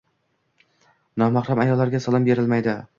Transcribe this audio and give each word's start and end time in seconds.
Nomahram 1.25 1.65
ayollarga 1.67 2.05
salom 2.07 2.31
berilmaydi. 2.31 2.81